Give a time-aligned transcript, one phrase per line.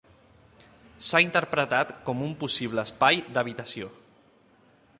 [1.09, 3.91] S'ha interpretat com un possible espai d'habitació.